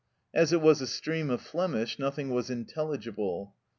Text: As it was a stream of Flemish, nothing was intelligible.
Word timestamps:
As 0.33 0.51
it 0.51 0.61
was 0.63 0.81
a 0.81 0.87
stream 0.87 1.29
of 1.29 1.41
Flemish, 1.43 1.99
nothing 1.99 2.31
was 2.31 2.49
intelligible. 2.49 3.53